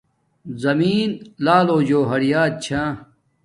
زمین 0.63 1.09
لعلو 1.45 1.77
جوہریات 1.87 2.53
چھا 2.63 2.83